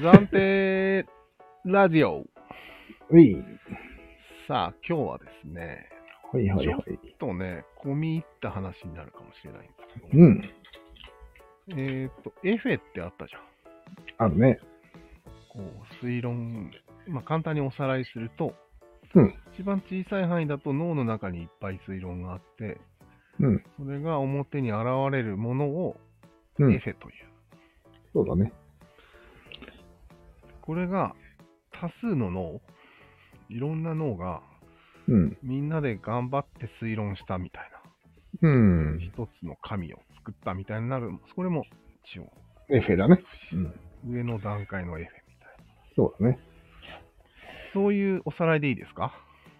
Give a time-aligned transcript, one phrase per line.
[0.00, 1.06] 暫定
[1.66, 2.24] ラジオ。
[3.10, 3.36] うい。
[4.48, 5.90] さあ、今日はですね、
[6.32, 6.84] はいはいはい。
[6.84, 10.50] ちょっとね、込み入った話になるかもしれないんですけど、うん。
[11.78, 14.26] えっ、と、エフェってあったじゃん。
[14.26, 14.58] あるね。
[15.52, 16.70] こう、推論、
[17.06, 18.54] まあ、簡単におさらいすると、
[19.14, 22.80] うん一番小さい範囲だと脳の中にいっぱい推論があって、
[23.38, 23.62] うん。
[23.76, 24.82] それが表に現
[25.12, 25.96] れるものを
[26.58, 26.72] うん。
[26.72, 27.14] エフェという。
[28.14, 28.50] そうだね。
[30.70, 31.16] これが
[31.72, 32.60] 多数の脳、
[33.48, 34.40] いろんな脳が
[35.08, 35.36] うん。
[35.42, 37.62] みんなで頑張って推論したみたい
[38.42, 38.48] な。
[38.48, 38.52] う
[38.94, 39.00] ん。
[39.00, 41.10] 一つの神を作ったみたいになる。
[41.34, 41.64] それも
[42.04, 42.32] 一応
[42.72, 43.20] エフェだね。
[43.52, 43.56] う
[44.08, 44.12] ん。
[44.14, 45.64] 上の段階のエフェみたいな。
[45.96, 46.38] そうだね。
[47.74, 49.12] そういうおさらいでいいですか？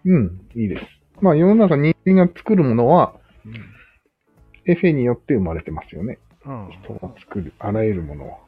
[0.04, 0.46] うん。
[0.54, 0.86] いいです。
[1.20, 3.54] まあ世の中人間が作るものは、うん。
[4.70, 6.20] エフェによって生まれてますよね。
[6.46, 8.38] うん、人が作る、あらゆるものは。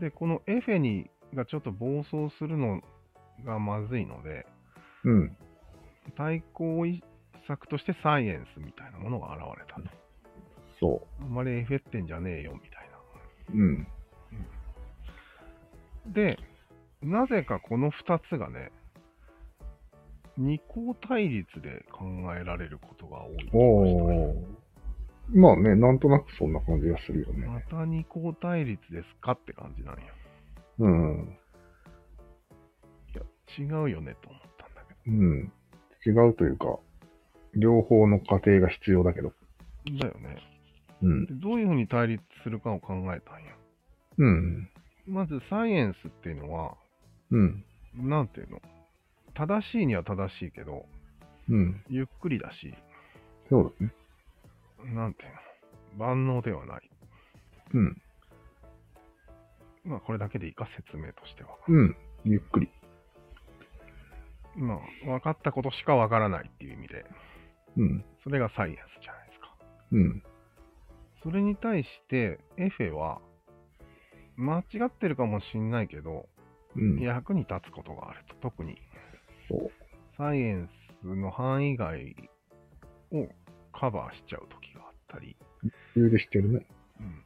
[0.00, 2.80] で、このエフェにがちょっと暴走するの
[3.44, 4.46] がまずいので、
[5.04, 5.36] うん。
[6.16, 6.84] 対抗
[7.46, 9.96] 策としてサイエンスみたいなものが現れたと。
[10.80, 12.96] そあんまりエフェってんじゃねえよみたいな。
[13.54, 13.56] う。
[13.56, 13.86] うん。
[16.12, 16.38] で、
[17.02, 18.70] なぜかこの2つがね、
[20.36, 22.04] 二項対立で考
[22.34, 23.92] えられることが多い。
[25.28, 27.64] まあね、なんとなくそんな感じがするよまね。
[27.70, 30.00] た二項対立ですかって感じなんよ。
[30.78, 31.38] うん。
[33.14, 33.22] いや、
[33.58, 35.52] 違うよねと思ったんだけうん。
[36.04, 36.78] 違うというか、
[37.54, 39.32] 両方の過程が必要だけど。
[39.86, 39.98] ど。
[39.98, 40.36] だよね。
[41.02, 41.26] うん。
[41.26, 43.50] でどういうふうに対立するかを考えたんよ。
[44.18, 44.68] うん。
[45.06, 46.76] まずサイエンスっていうのは、
[47.30, 47.64] うん。
[47.96, 48.60] なんていうの？
[49.34, 50.86] 正しいには正しいけど、
[51.48, 51.82] うん。
[51.88, 52.74] ゆっくりだし、
[53.48, 53.92] そうだね。
[54.84, 55.32] なんていう
[55.98, 56.90] の万能ではない。
[57.74, 58.02] うん。
[59.84, 61.50] まあ、これだけでいいか、説明としては。
[61.68, 61.96] うん。
[62.24, 62.70] ゆっくり。
[64.56, 67.04] まあ、分かったことしか分からないっていう意味で、
[67.76, 68.04] うん。
[68.22, 69.56] それがサイエンスじゃないですか。
[69.92, 70.22] うん。
[71.22, 73.20] それに対して、エフェは、
[74.36, 76.28] 間違ってるかもしんないけど、
[76.76, 77.00] うん。
[77.00, 78.34] 役に立つことがあると。
[78.36, 78.76] 特に、
[79.48, 79.70] そう。
[80.16, 80.68] サイエン
[81.02, 82.14] スの範囲外
[83.10, 83.28] を
[83.72, 84.61] カバーしちゃう時があ
[85.12, 85.36] ったり、
[85.94, 86.66] 余裕でしてるね。
[87.00, 87.24] うん。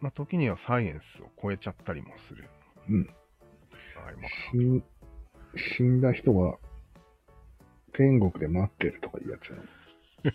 [0.00, 2.48] まあ、時にはサイエンスを超えちゃったりもする。
[2.88, 3.08] うん。
[4.06, 4.34] あります
[5.76, 6.56] 死んだ人が
[7.92, 9.62] 天国で待ってるとかいうやつやろ。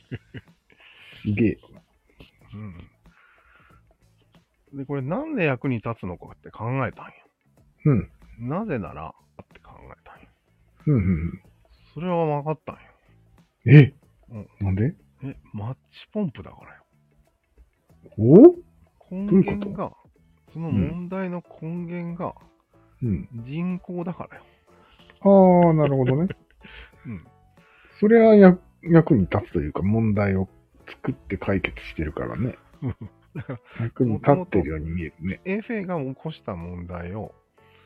[1.23, 1.81] すげえよな。
[2.53, 2.57] う
[4.75, 4.78] ん。
[4.78, 7.13] で、これなんで役に立つのかって考えたんよ。
[7.85, 8.12] うん。
[8.50, 10.28] なぜならって考えたんよ。
[10.88, 11.41] うん、うん
[11.94, 12.81] それは分かったんよ。
[13.66, 13.75] うん。
[13.75, 13.94] え
[14.29, 15.80] うんなんでえ、マッチ
[16.12, 16.84] ポンプだからよ。
[18.18, 19.16] お？
[19.16, 19.92] 根源が、
[20.53, 22.36] その問題の根源が
[23.02, 23.30] うん。
[23.46, 24.44] 人口だからよ。
[25.22, 26.28] ああ、なるほどね。
[27.06, 27.28] うん。
[28.00, 30.48] それはや役に立つというか、問題を
[30.88, 32.56] 作って解決してるからね。
[33.36, 35.42] だから、役に立ってるように見えるね。
[35.46, 37.34] エフェが起こした問題を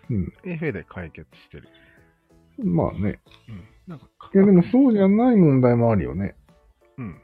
[0.09, 0.34] うん。
[0.44, 1.69] エフェで解決してる。
[2.63, 3.19] まあね。
[3.47, 3.63] うん。
[3.88, 6.35] なんか、いや、でもそうじゃない問題もあるよね。
[6.99, 7.17] うん。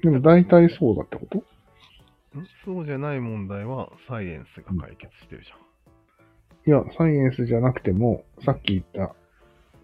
[0.00, 1.38] でも大体そうだってこと？
[1.38, 5.58] んそうじゃない問題はサイエンスが解決してるじゃん。
[6.66, 9.14] いや、サイエンスじゃなくても、さっき言った、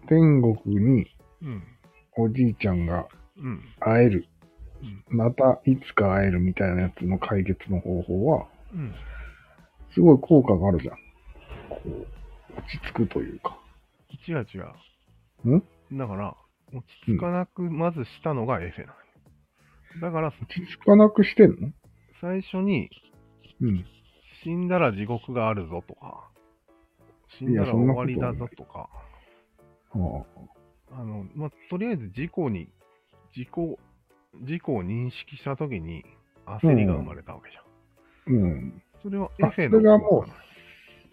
[0.07, 1.05] 天国に
[1.41, 1.63] うん。
[2.17, 3.61] おじいちゃんがうん。
[3.79, 4.25] 会える。
[4.81, 5.17] うん。
[5.17, 8.93] またいつか会えるみたいなやつの解決の方法は、うん。
[9.93, 10.95] すごい効果があるじゃん。
[11.69, 12.07] こう、
[12.57, 13.57] 落ち着くというか。
[14.27, 14.59] 違う違
[15.43, 15.57] う。
[15.57, 15.63] ん？
[15.97, 16.35] だから、
[16.77, 19.05] 落ち着かなくまずしたのがエフェなのよ。
[20.01, 21.71] だから、落ち着かなくしてんの？
[22.21, 22.89] 最初に
[23.61, 23.85] うん。
[24.43, 26.29] 死んだら地獄があるぞとか、
[27.39, 28.89] 死んだら終わりだぞとか、
[29.93, 30.25] は
[30.91, 32.69] あの、まあ、とりあえず事故に、
[33.33, 33.79] 事故、
[34.43, 36.03] 事故を認識したときに
[36.45, 37.63] 焦りが生まれたわけじゃん。
[37.63, 38.83] あ、うん。
[39.01, 40.25] それはエあフェそれがも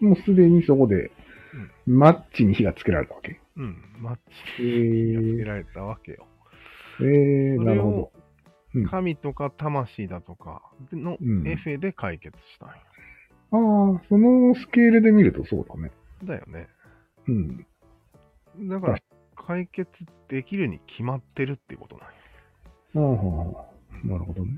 [0.01, 1.11] うもうすでにそこで、
[1.87, 3.39] マッチに火がつけられたわけ？
[3.55, 4.15] うん、マッ
[4.57, 6.25] チへにつけーられたわけよ。
[7.01, 8.11] えー、なるほど。
[8.15, 8.23] うん
[8.89, 12.75] 神とか魂だとかのうんエフェで解決したんよ。
[13.51, 15.91] ああ、そのスケールで見るとそうだね。
[16.23, 16.67] だよね。
[17.27, 17.67] うん。
[18.67, 18.99] だから、
[19.35, 19.89] 解決
[20.27, 23.65] できるに決まってるっていうことなんよ。
[23.65, 23.67] あ
[24.03, 24.57] あ、なるほどね。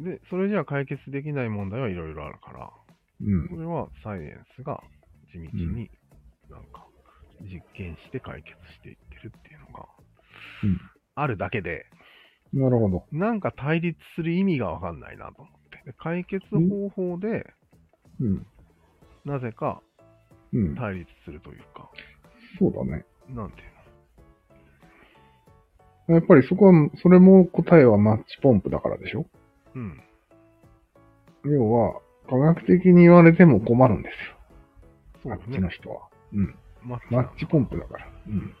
[0.00, 2.70] で、それじゃあ解決できない問題はいろいろあるから、
[3.20, 3.56] うんそ。
[3.56, 4.82] れはサイエンスが
[5.32, 5.90] 地道に
[6.50, 6.86] なんか
[7.40, 9.86] 実験して解決していってるっていうのが
[10.62, 10.80] うん
[11.14, 11.86] あるだけで、
[12.52, 13.04] なるほど。
[13.12, 15.82] なんか対立する意味がわかんないなと思って。
[15.84, 17.46] で解決方法で、
[18.20, 18.46] うん。
[19.24, 19.82] なぜか
[20.52, 20.74] うん。
[20.76, 21.90] 対立するというか、
[22.58, 23.04] そうだね。
[23.28, 23.72] なんていう
[26.14, 29.20] やっぱりそこは、それも答えはマッチポンプだからでしょ？
[29.20, 29.26] の
[29.76, 30.02] うん。
[31.44, 34.36] 要は、科学的に言われても困るんですよ。
[35.22, 35.42] そうだね。
[35.54, 36.08] ちの人は。
[36.32, 36.54] うん。
[36.84, 38.06] マッチポンプだから。
[38.26, 38.54] うん。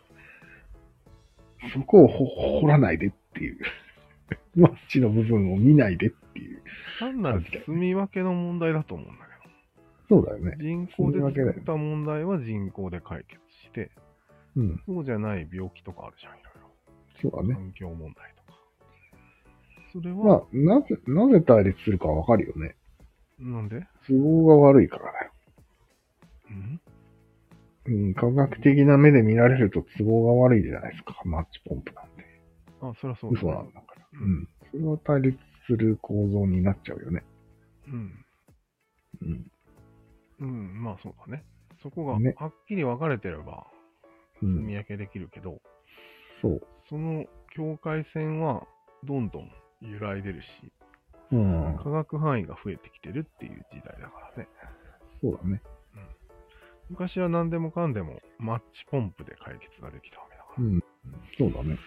[1.72, 3.58] そこをほ掘らないでっていう。
[4.56, 6.62] マッチの部分を見ないでっていう。
[6.98, 9.22] 単なる住み分けの問題だと思うんだ
[10.08, 10.62] そうだよねけど、。
[10.64, 13.90] 人口で作った問題は人口で解決して、
[14.56, 14.82] うん。
[14.84, 17.30] そうじゃない病気とかあるじゃん、いろいろ。
[17.30, 17.54] そうだね。
[17.54, 18.58] 環境問題とか。
[19.92, 22.76] それまあは、、なぜ、なぜ対立するかわかるよね。
[23.38, 23.86] なんで？
[24.06, 25.21] 都合が悪いからだよ。
[26.52, 26.80] うん
[27.84, 31.20] うん、科学的な目で見られると都合が悪いじゃないですか。
[31.24, 32.24] マッチポンプなんて。
[32.80, 34.06] あ、そりゃそうだ嘘なんだから。
[34.12, 34.48] うん。
[34.70, 37.24] それは対立する構造になっちゃうよね。
[37.88, 38.24] うん。
[39.22, 39.50] うん。
[40.40, 41.44] うん、まあそうだね。
[41.82, 43.66] そこがねはっきり分かれてれば、
[44.42, 44.54] うん。
[44.58, 45.60] 住み分けできるけど、
[46.40, 46.60] そう。
[46.88, 47.24] その
[47.54, 48.64] 境界線は
[49.04, 49.50] どんどん
[49.80, 50.46] 揺らいでるし、
[51.32, 51.78] うん。
[51.82, 54.48] 科学範囲が増えてきてるっていう時代だからね。
[55.20, 55.60] そうだね。
[56.90, 60.82] 昔は何でもかんでもマッチポンプで解決ができたわけだかうん。
[61.38, 61.78] そうだね。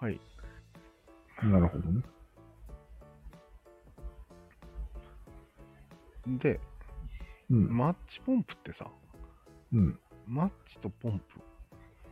[0.00, 0.06] ら。
[0.08, 0.20] はい。
[1.42, 2.02] なるほどね。
[6.26, 6.60] で、
[7.50, 7.76] うん。
[7.76, 8.90] マッチポンプってさ、
[9.72, 9.98] うん。
[10.26, 11.40] マッチとポンプ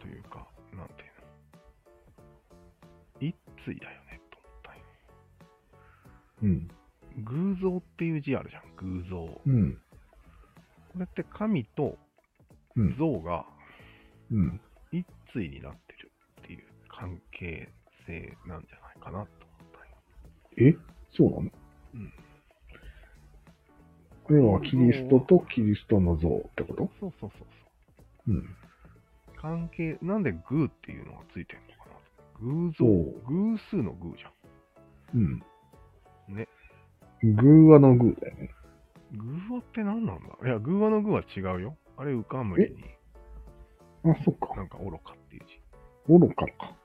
[0.00, 1.08] というか、なんていう
[3.20, 3.28] の？
[3.28, 4.82] 一対だよね、と思ったんよ。
[6.42, 6.68] うん。
[7.24, 9.40] 偶像っていう字あるじゃん、偶像。
[9.46, 9.78] うん。
[10.94, 11.98] これって神と
[12.76, 12.96] うん。
[12.96, 13.44] 像が
[14.30, 14.60] うん。
[14.92, 16.10] 一対になってる
[16.42, 17.68] っていう関係
[18.06, 20.62] 性なんじゃないかなと思った。
[20.62, 20.76] え？
[21.16, 21.50] そうなの？
[21.94, 22.12] うん。
[24.30, 26.88] 要はキリストとキリストの像ってこと？
[27.00, 27.46] そうそうそう
[28.26, 28.32] そう。
[28.32, 28.56] うん。
[29.36, 31.96] 関係、なんで偶っていうのがついてるのかな？
[32.40, 32.84] 偶像
[33.28, 34.30] 偶数の偶じゃ
[35.14, 35.22] うん。
[35.24, 36.36] ん。
[36.36, 36.48] ね。
[37.22, 38.50] 偶話の偶だよね。
[39.16, 40.48] 偶話って何なんだ？
[40.48, 41.76] いや、偶話の偶は違うよ。
[41.96, 42.82] あれ、浮かむりに、
[44.12, 44.54] あ、そっか。
[44.56, 45.60] なんか愚かっていう字。
[46.08, 46.76] 愚かか。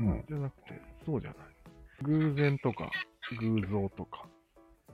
[0.00, 0.24] うん。
[0.26, 1.38] じゃなくて、そうじゃない。
[2.02, 2.90] 偶然とか、
[3.38, 4.26] 偶像とか、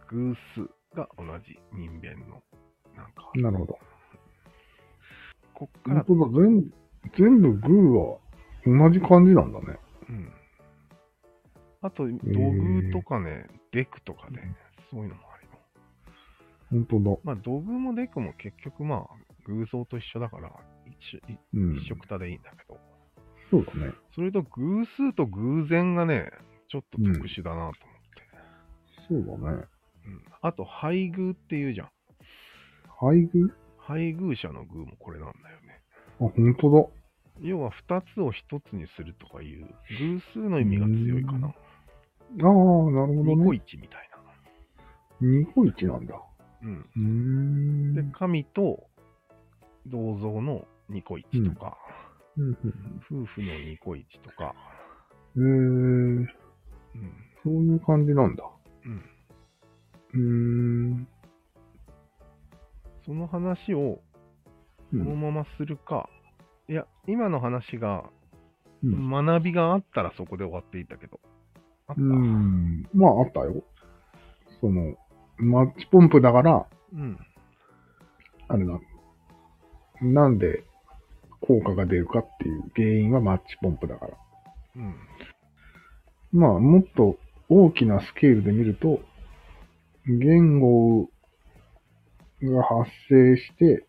[0.08, 2.42] 偶数が同じ人間の、
[2.96, 3.78] なんか、なるほど。
[5.54, 6.46] こっから、本当だ。
[6.46, 6.72] 全部、
[7.16, 8.18] 全部偶は
[8.66, 9.78] 同じ感じなんだね。
[10.08, 10.32] うん。
[11.80, 14.56] あと、土偶とかね、デクとかね、
[14.90, 15.27] そういうのも。
[16.70, 17.16] 本当だ。
[17.24, 19.06] まあ、土偶もデクも結局まあ、
[19.46, 20.50] 偶像と一緒だから、
[20.86, 21.20] 一。
[21.52, 22.78] 一緒くたでいいんだけど、
[23.50, 23.92] そうだね。
[24.14, 26.30] それと偶数と偶然がね、
[26.68, 27.78] ちょっと特殊だなと思って。
[29.08, 29.56] そうだね。
[30.06, 31.90] うんあと、配偶っていうじゃん。
[33.00, 33.52] 配偶？
[33.78, 35.82] 配偶者の偶もこれなんだよね。
[36.20, 36.92] あ、本当
[37.40, 39.66] 要は二つを一つにするとかいう
[39.98, 41.48] 偶数の意味が強いかな。
[41.48, 41.48] だ。
[41.48, 43.56] ああ、なるほどニコね。
[43.56, 44.08] イチみたい
[45.20, 46.14] ニコイチなんだ。
[46.62, 46.84] な。
[46.96, 47.94] うん。
[47.94, 48.88] で、神と
[49.86, 51.76] 銅像のニコイチとか、
[52.36, 52.56] うん
[53.10, 54.54] 夫婦のニコイチとか、
[55.34, 56.28] うん、えー、
[56.94, 57.12] うん。
[57.42, 58.44] そういう感じなんだ。
[58.84, 59.04] うん。
[60.14, 61.08] うーん。
[63.04, 64.00] その話を
[64.92, 65.04] うん。
[65.04, 66.08] このままするか、
[66.68, 68.04] いや、今の話が
[68.82, 69.10] うん。
[69.10, 71.20] 学びがあったらそこで終わっていたけど。
[71.88, 72.02] あった。
[72.02, 72.88] うーん。
[72.94, 73.62] まあ、あったよ。
[74.60, 74.94] その、
[75.38, 77.18] マッチポンプだから、うん。
[78.48, 78.80] あれだ。
[80.00, 80.64] なんで
[81.40, 84.16] 効果が出るかっていう原因はマッチポンプだから。
[84.76, 84.94] うん。
[86.32, 87.18] まあ、もっと
[87.48, 89.00] 大きなスケールで見ると、
[90.06, 91.08] 言語
[92.42, 93.86] が発生して、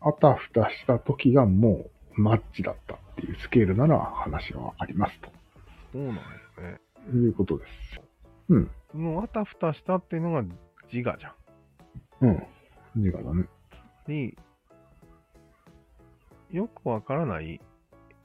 [0.00, 5.28] あたふたした時がもうマッチだったっていうスケールなら話はわかりますと
[5.92, 6.80] そうなんよね。
[7.14, 8.00] いうことです。
[8.48, 8.70] うん。
[8.92, 10.42] そのあたふたしたっていうのが
[10.92, 12.28] 自我じゃん。
[12.28, 12.46] うん。
[12.96, 13.46] 自我だね。
[14.06, 14.34] で、
[16.50, 17.60] よくわからないん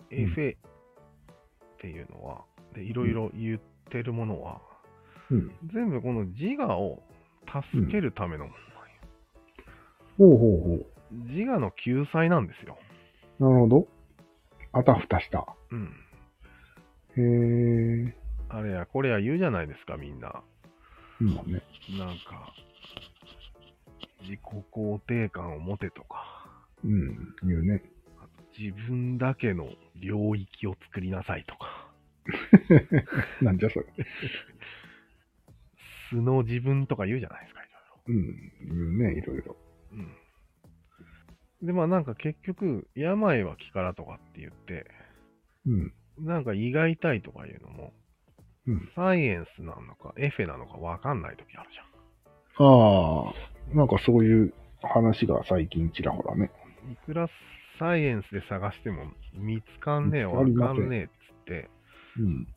[0.10, 0.60] FA っ
[1.80, 4.62] ていうのは、でいろいろ言ってるものは、
[5.30, 5.52] うん。
[5.74, 7.04] 全部この自我を
[7.46, 8.54] 助けるためのも
[10.18, 11.18] ほうほうほう。
[11.18, 12.78] の、自我の救済なんですよ。
[13.40, 13.88] なるほど。
[14.72, 15.46] あたふたした。
[15.72, 15.90] うん。
[17.18, 18.16] へえ。
[18.50, 20.44] あれやこれや言うじゃないですか、みんな。
[21.20, 21.62] まあね。
[21.98, 22.54] なんか、
[24.22, 24.40] 自己
[24.72, 26.46] 肯定感を持てとか、
[26.84, 27.36] うん。
[27.44, 27.84] 言うね。
[28.58, 31.92] 自分だけの領域を作りなさいとか、
[33.42, 33.86] なんじゃそれ。
[36.10, 37.68] 素の自分とか言うじゃないですか、い
[38.08, 38.52] うん。
[38.68, 39.38] 言うね、いろいろ。
[39.38, 39.58] ろいろ。
[39.94, 39.96] う
[41.64, 41.68] ん。
[41.68, 44.86] で、まあなんか結局、病は気からとかって言って、
[45.66, 45.94] うん。
[46.20, 47.94] なんか胃が痛いとかいうのも、
[48.68, 48.90] うん。
[48.96, 51.84] サイエンスなのか、エフェなのかわかんない時あるじゃ
[52.60, 56.52] ああ、なんかそういう話が最近ちらほらね。
[56.88, 56.92] ん。
[56.92, 57.28] いくら
[57.80, 61.70] サイエンスで探しても見つかんねえ、わかんねえっつって、
[62.20, 62.48] うん。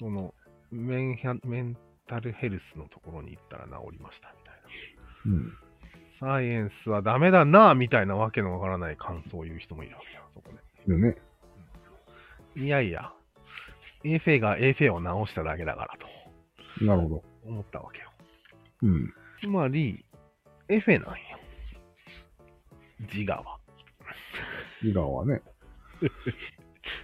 [0.00, 0.34] その
[0.70, 1.76] メンメン
[2.08, 4.54] タルヘルスのところに行ったら治りましたみたい
[5.32, 5.38] な。
[5.38, 5.52] うん。
[6.20, 10.50] サイエンスはダメだなみたいなわけのわからない感想を言う人もいるわけよ、そこ
[10.86, 11.16] いるね。
[12.56, 12.62] で。
[12.62, 13.12] いやいや、
[14.04, 17.22] エフェがエフェを直しただけだからとなるほど。
[17.44, 18.10] 思ったわけよ。
[18.82, 19.12] うん。
[19.40, 20.04] つまり、
[20.68, 21.16] エフェなんよ。
[23.12, 23.58] 自我は。
[24.82, 25.42] 自我はね。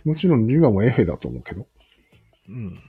[0.04, 1.66] もちろん自我もエフェだと思うけど。
[2.49, 2.80] うん。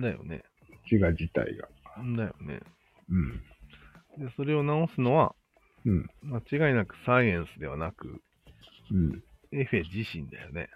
[0.00, 0.42] だよね。
[0.90, 1.68] 自我自体が。
[2.16, 2.60] だよね。
[3.08, 4.26] うん。
[4.26, 5.34] で、それを直すのは、
[5.84, 6.08] うん。
[6.22, 8.20] 間違いなくサイエンスではなく、
[8.90, 9.22] うん。
[9.52, 10.68] エフェ自身だよね。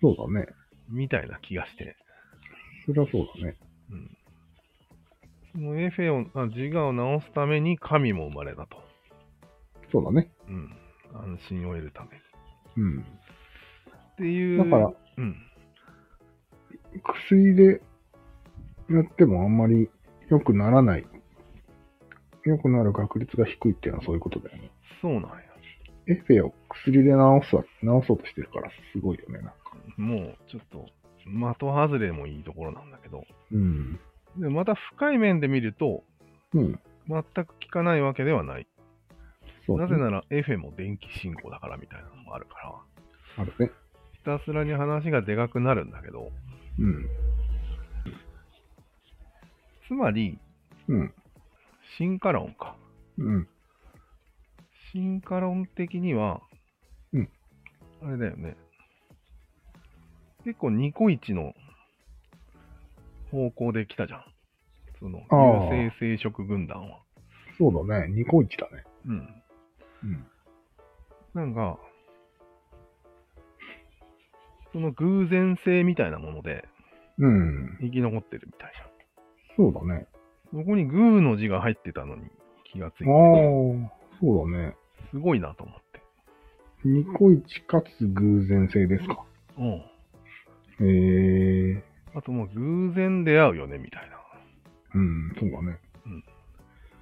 [0.00, 0.46] そうだね。
[0.88, 1.96] みたいな気がして。
[2.86, 3.56] それはそうだね。
[3.90, 4.16] うん。
[5.52, 8.76] そのエフェを、あ自我を直すために神も生まれたと。
[9.90, 10.30] そうだね。
[10.48, 10.76] うん。
[11.14, 12.22] 安心を得るために。
[12.76, 13.00] うん。
[13.00, 13.04] っ
[14.16, 14.58] ていう。
[14.58, 15.36] だから、うん。
[17.26, 17.82] 薬で
[18.90, 19.90] やってもあんまり
[20.28, 21.06] 良くならない。
[22.44, 24.70] 良くなる確率が低いっていうのはそういうことだよね。
[25.00, 25.52] そうなんや。
[26.08, 29.54] エフェを薬で治すわ、治そうとしてるからすごいよね、なんか。
[29.96, 30.86] もう、ちょっと、
[31.26, 33.24] 的外れもいいところなんだけど。
[33.52, 34.00] うん。
[34.36, 36.04] でまた深い面で見ると、
[36.54, 36.80] うん。
[37.08, 38.66] 全く効かないわけではない。
[39.68, 43.42] ねなぜなら、エフェも電気信号だからみたいなのもあるから。
[43.42, 43.70] あるね。
[44.14, 46.30] ひたすらに話がでかくなるんだけど、
[46.78, 47.06] うん。
[49.86, 50.38] つまり、
[50.88, 51.14] うん。
[51.98, 52.76] 進化論か。
[53.18, 53.48] うん。
[54.92, 56.40] 進化論的には、
[57.12, 57.28] うん。
[58.02, 58.56] あれだよね。
[60.44, 61.54] 結構ニコイチの
[63.30, 64.24] 方向で来たじゃん。
[64.98, 67.00] その、ああ有性生殖軍団は。
[67.58, 68.12] そうだね。
[68.12, 68.84] ニコイチだね。
[69.06, 69.42] うん。
[70.04, 70.26] うん。
[71.34, 71.78] なんか、
[74.72, 76.64] その偶然性みたいなもので
[77.18, 77.78] うん。
[77.80, 78.92] 生き残ってるみたいじゃん。
[79.56, 80.06] そうだね。
[80.50, 82.22] そこにグーの字が入ってたのに
[82.64, 84.74] 気がついて、ああ、そうだね。
[85.10, 86.02] すごいなと思って。
[86.84, 89.24] ニコイチかつ偶然性ですか。
[89.58, 89.82] うん。
[90.82, 91.82] へえ。
[92.14, 94.16] あともう偶然出会うよねみたいな。
[94.94, 95.78] うん、そうだね。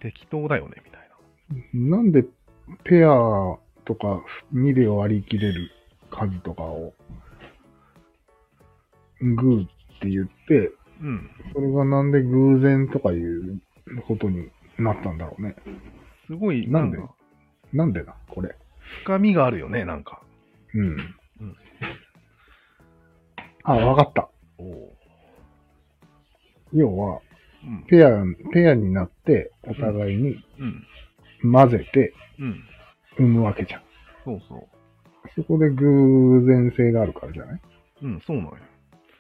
[0.00, 1.00] 適当だよねみたい
[1.82, 1.96] な。
[1.96, 2.25] なんで
[2.84, 3.08] ペア
[3.84, 4.22] とか
[4.54, 5.70] 2で割り切れる
[6.10, 6.94] 数とかを
[9.20, 9.68] グーっ
[10.00, 10.72] て言って、
[11.02, 11.30] うん。
[11.52, 13.60] それがなんで偶然とかいう
[14.06, 15.56] ことになったんだろうね。
[16.26, 16.99] すごい、なんで？
[16.99, 17.14] か
[17.72, 18.54] なんでだ、これ？
[19.04, 20.22] 深みがあるよね、なんか。
[20.75, 20.84] うん。
[21.40, 21.56] うん
[23.64, 24.28] あ、わかった。
[26.72, 27.20] 要は、
[27.64, 27.84] うん。
[27.88, 28.10] ペア、
[28.52, 30.36] ペアになって、お互いに
[31.42, 31.52] うん。
[31.52, 32.62] 混ぜてうん。
[33.18, 33.82] 産むわけじゃん。
[34.24, 34.68] そうそう。
[35.36, 37.60] そこで偶然性があるからじゃない？
[38.02, 38.52] うん、そうなんよ。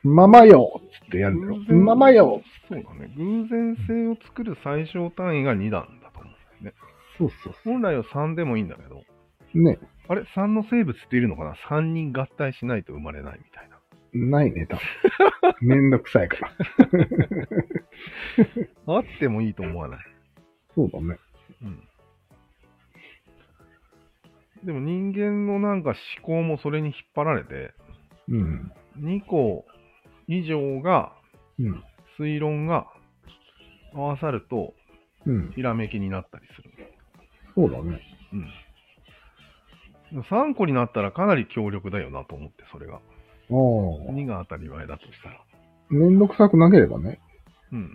[0.02, 1.78] ママよつってやるんだよ。
[1.80, 3.12] ママよそうだね。
[3.16, 6.32] 偶然性を作る最小単位が2段だと思う
[6.62, 6.74] んだよね。
[7.18, 9.02] そうそうそ本来は3でもいいんだけど、
[9.54, 9.62] う。
[9.62, 9.78] ね。
[10.08, 13.68] あれ ?3 の生物っているのかな ?3 人合体しないと生まれないみたい
[14.12, 14.38] な。
[14.40, 14.82] ないね、多分。
[15.60, 16.52] めんどくさいから。
[18.96, 20.00] あってもいいと思わない？
[20.74, 21.18] そうだね。
[21.62, 21.88] うん。
[24.64, 27.72] でも人間のなんか思考もそれに引っ張られて、
[28.28, 28.72] うん。
[28.98, 29.64] 2個
[30.26, 31.12] 以上が、
[31.58, 31.84] うん。
[32.18, 32.86] 推論が
[33.94, 34.74] 合わさると、
[35.26, 35.52] うん。
[35.52, 36.70] ひらめきになったりする。
[37.54, 38.00] そうだね。
[38.32, 38.42] うん。
[40.10, 43.00] でも3個になったらかなり強力だよなと思って、それが。
[43.50, 44.12] ああ。
[44.12, 45.40] 2が当たり前だとしたら。
[45.90, 47.20] めんどくさくなければね。
[47.72, 47.90] うん。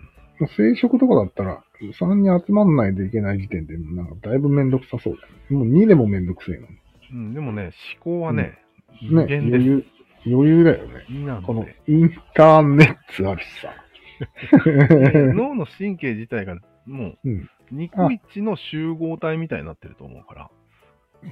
[0.56, 5.56] 生殖とかだったら、3に集まんないといけない時点で、なんかだいぶめんどくさそうだよね。
[5.56, 6.76] もう2でもめんどくせえのに。
[7.12, 8.58] うん、でもね、思考はね、ね、
[9.02, 9.62] 無限です。
[9.62, 9.86] 余裕、
[10.26, 11.06] 余裕だよね。
[11.10, 11.76] 2なんこので。
[11.86, 13.72] インターネットあるしさ。
[15.34, 17.50] 脳の神経自体がもう、うん。
[17.70, 20.50] ニコイチの集合体みたいになってると思うから、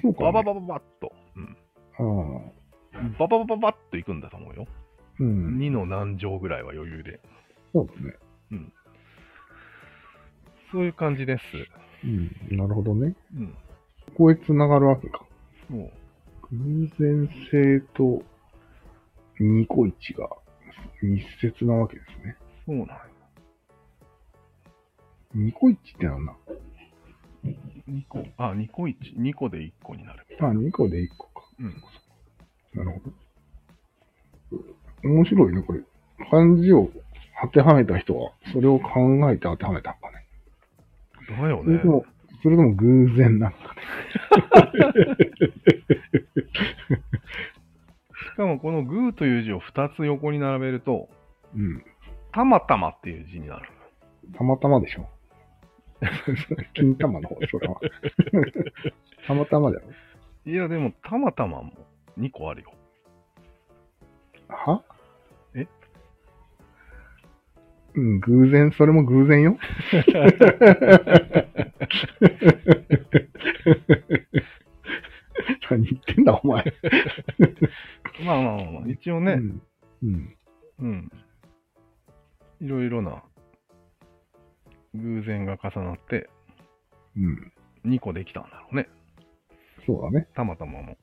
[0.02, 0.32] そうか、ね。
[0.32, 1.56] バババババッと、うん、
[1.98, 2.63] ああ。
[3.18, 4.66] バババババッといくんだと思うよ。
[5.20, 5.58] うん。
[5.58, 7.20] 2の何乗ぐらいは余裕で。
[7.72, 8.14] そうだね。
[10.74, 11.42] そういう感じです。
[12.04, 12.56] うん。
[12.56, 13.14] なるほどね。
[13.36, 13.56] うん。
[14.06, 15.24] ここへ繋がるわけか。
[15.70, 15.90] そう。
[16.50, 18.22] 偶然性と
[19.38, 20.28] ニコイチが
[21.00, 22.36] 密接なわけですね。
[22.66, 22.98] そうなんや。
[25.34, 26.34] ニコイチってなんだ
[27.88, 31.46] ？2個、あ、2個1、2個で1個になるみたいあ、2個で1個か。
[31.60, 31.68] な。
[31.68, 31.82] うん。
[32.74, 33.12] なるほど。
[35.08, 35.80] 面白いね、これ。
[36.30, 36.90] 漢字を
[37.42, 40.26] 当てはめた人は、それを考えて当てはめたんかね。
[41.28, 41.86] だよねそれと。
[41.86, 42.04] も、
[42.42, 43.64] それとも偶然なんかね。
[48.34, 51.08] しかもこのグーという字を2つ横に並べると、
[51.54, 51.84] うん。
[52.32, 53.68] たまたまっていう字になる。
[54.36, 55.08] たまたまでしょ。
[56.74, 57.76] 金玉の方、それは。
[59.26, 59.82] たまたまだよ。
[60.46, 61.72] いや、でも、たまたまも
[62.18, 62.72] 2個あるよ。
[64.48, 64.82] は？
[65.54, 65.66] え？
[67.94, 69.58] うん、偶然、それも偶然よ。
[75.70, 76.64] 何言ってんだ、お前。
[78.24, 79.62] まあまあまあまあ、一応ね、うん。
[80.02, 80.36] うん。
[80.80, 81.10] うん。
[82.60, 83.22] いろいろな
[84.94, 86.28] 偶然が重なって
[87.16, 87.52] うん。
[87.84, 88.88] 2個できたんだろうね。
[89.86, 90.28] そうだね。
[90.34, 90.96] たまたまも。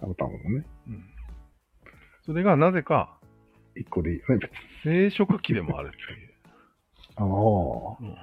[0.00, 0.66] たまたまもね。
[0.88, 1.04] うん。
[2.24, 3.18] それがなぜか
[3.74, 4.58] 一個でいいよね、別に。
[4.84, 6.34] 生殖器でもあるっていう。
[7.16, 7.24] ああ。
[7.24, 8.16] うん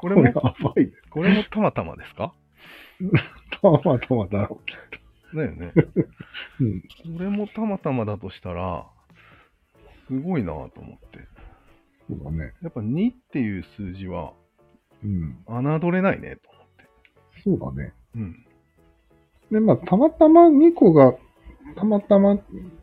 [0.00, 0.92] ここれれも、やばいね。
[1.10, 2.34] これもたまたまですか？
[3.62, 4.60] たまたまだろ
[5.34, 5.72] だよね。
[5.76, 6.04] う。
[6.64, 6.82] うん。
[6.82, 6.86] こ
[7.22, 8.86] れもたまたまだとしたら、
[10.08, 11.18] すごいなぁと思って。
[12.08, 12.52] そうだね。
[12.62, 14.34] やっぱ2っていう数字は
[15.02, 15.44] うん。
[15.80, 17.40] 侮れないねと思って。
[17.42, 17.94] そうだね。
[18.16, 18.46] うん。
[19.52, 21.14] で、まあ、たまたま2個が、
[21.76, 22.38] たまたま、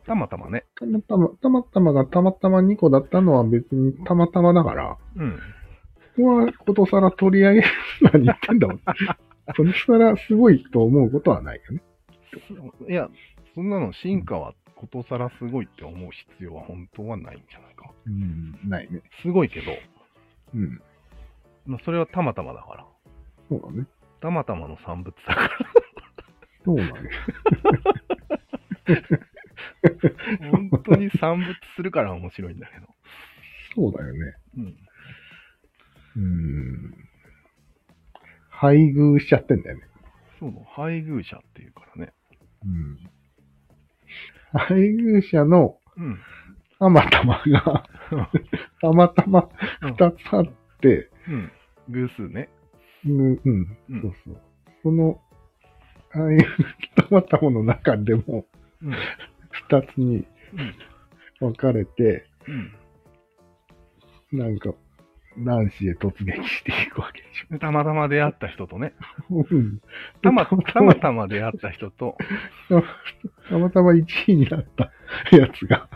[0.06, 0.64] たまたまね。
[0.78, 5.32] たまたま、たまたまがたまたま2個だったのは別にたまたまだから、うん。
[6.16, 7.66] ここはことさら取り上げる
[8.02, 8.80] 何言ってんだもん。
[9.56, 11.82] そしたらすごいと思うことはないよね。
[12.88, 13.08] いや、
[13.54, 17.90] そんなの進化はことさらすごいって思う必要は本当はないんじゃないか。
[18.06, 19.02] うん、ないね。
[19.22, 19.72] すごいけど、
[20.54, 20.80] うん。
[21.66, 22.86] まあ、それはたまたまだから。
[23.48, 23.86] そうだね。
[24.20, 25.50] たまたまの産物だから。
[26.64, 26.92] そうだね。
[30.50, 32.86] 本当に産物するから面白いんだけど。
[33.74, 34.34] そうだよね。
[34.56, 34.76] うん。
[36.16, 36.94] うん。
[38.48, 39.82] 配偶しちゃってんだよね。
[40.38, 42.12] そう、配偶者っていうからね。
[42.64, 42.98] うん。
[44.52, 46.18] 配偶者のうん。
[46.78, 47.84] たまたまが、
[48.80, 49.48] たまたま
[49.82, 50.44] 二つあっ
[50.80, 51.52] て、うん。
[51.88, 52.48] 偶数ね。
[53.04, 54.40] うん、うん、うんそうそう。
[54.82, 55.20] その、
[56.12, 56.40] ああいう
[56.96, 58.46] たまたまの中でも
[58.82, 58.94] うん。
[59.50, 60.74] 二つにうん。
[61.40, 62.26] 分かれて、
[64.32, 64.38] うん。
[64.38, 64.74] なんか、
[65.38, 68.92] 男子へ突撃していくわけでしでたまたま出会った人とね。
[69.30, 69.44] ょ。
[69.48, 69.80] うん。
[70.22, 72.16] たま、たまたま出会った人と、
[73.48, 74.92] たまたま1位になった
[75.36, 75.88] やつが、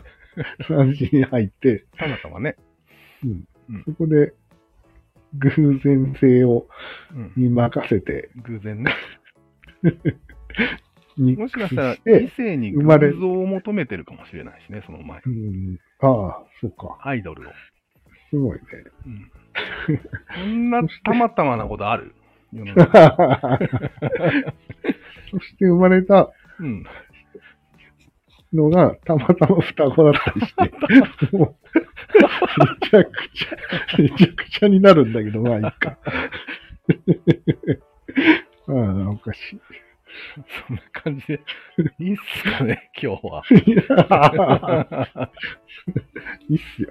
[0.68, 2.56] 三子に入って、たまたまね。
[3.84, 4.32] そこで、
[5.34, 6.66] 偶然性を、
[7.12, 7.32] うん。
[7.36, 8.94] に任せて、偶然ね。
[11.16, 15.20] もしかしたらし、異て、性に生まれ偶像を求めてるかもしれないしね、その前。
[15.24, 16.98] うん、ああ、そうか。
[17.02, 17.52] アイドルを。
[18.30, 18.62] すごいね。
[19.06, 19.30] うん。
[20.34, 22.14] そんなたまたまなことある？
[22.54, 22.60] そ
[25.40, 26.84] して生まれたうん。
[28.52, 31.56] のが、たまたま双子だったりして、もう、
[32.58, 35.98] めちゃくちゃ、めちゃくちゃになるんだけど、まあいいか。
[38.68, 39.60] ああ、おかしい。
[40.68, 41.40] そんな感じで、
[41.98, 43.42] いいっすかね、今日は。
[43.50, 45.28] いや
[46.48, 46.90] いいっすよ。